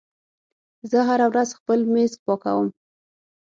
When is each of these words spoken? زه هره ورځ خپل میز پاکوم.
زه 0.89 0.99
هره 1.09 1.25
ورځ 1.31 1.49
خپل 1.59 1.79
میز 1.93 2.13
پاکوم. 2.23 2.67